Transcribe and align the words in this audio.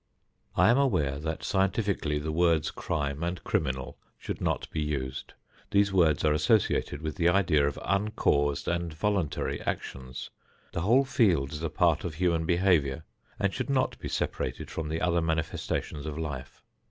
I 0.55 0.69
am 0.71 0.79
aware 0.79 1.19
that 1.19 1.43
scientifically 1.43 2.17
the 2.17 2.31
words 2.31 2.71
"crime" 2.71 3.21
and 3.21 3.43
"criminal" 3.43 3.99
should 4.17 4.41
not 4.41 4.67
be 4.71 4.81
used. 4.81 5.33
These 5.69 5.93
words 5.93 6.25
are 6.25 6.33
associated 6.33 7.03
with 7.03 7.17
the 7.17 7.29
idea 7.29 7.67
of 7.67 7.77
uncaused 7.85 8.67
and 8.67 8.91
voluntary 8.91 9.61
actions. 9.61 10.31
The 10.71 10.81
whole 10.81 11.05
field 11.05 11.51
is 11.51 11.61
a 11.61 11.69
part 11.69 12.03
of 12.03 12.15
human 12.15 12.47
behavior 12.47 13.03
and 13.37 13.53
should 13.53 13.69
not 13.69 13.99
be 13.99 14.09
separated 14.09 14.71
from 14.71 14.89
the 14.89 15.01
other 15.01 15.21
manifestations 15.21 16.07
of 16.07 16.17
life. 16.17 16.63